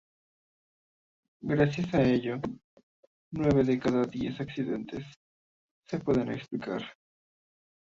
Gracias 1.41 1.93
a 1.93 2.01
ellos, 2.01 2.39
nueve 3.29 3.63
de 3.63 3.77
cada 3.79 4.01
diez 4.03 4.41
accidentes, 4.41 5.05
se 5.85 5.99
pueden 5.99 6.31
explicar. 6.31 6.81